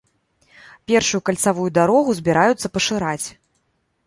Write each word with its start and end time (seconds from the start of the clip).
Першую 0.91 1.21
кальцавую 1.29 1.67
дарогу 1.79 2.17
збіраюцца 2.21 2.67
пашыраць. 2.79 3.27